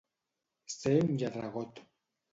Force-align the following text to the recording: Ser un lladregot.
Ser 0.75 0.95
un 1.03 1.11
lladregot. 1.25 1.85